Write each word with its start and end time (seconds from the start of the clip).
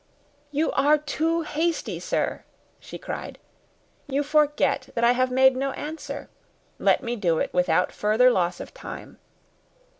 "You 0.49 0.71
are 0.71 0.97
too 0.97 1.43
hasty, 1.43 1.99
sir," 1.99 2.43
she 2.79 2.97
cried. 2.97 3.37
"You 4.07 4.23
forget 4.23 4.89
that 4.95 5.03
I 5.03 5.11
have 5.11 5.29
made 5.29 5.55
no 5.55 5.73
answer. 5.73 6.27
Let 6.79 7.03
me 7.03 7.15
do 7.15 7.37
it 7.37 7.53
without 7.53 7.91
further 7.91 8.31
loss 8.31 8.59
of 8.59 8.73
time. 8.73 9.19